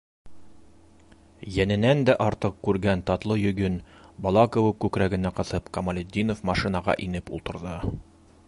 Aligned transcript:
Йәненән 1.57 2.01
дә 2.11 2.15
артыҡ 2.29 2.57
күргән 2.69 3.05
татлы 3.11 3.37
йөгөн 3.43 3.77
бала 4.27 4.47
кеүек 4.57 4.81
күкрәгенә 4.87 5.33
ҡыҫып, 5.41 5.73
Камалетдинов 5.79 6.45
машинаға 6.53 7.01
инеп 7.09 7.35
ултырҙы. 7.39 7.77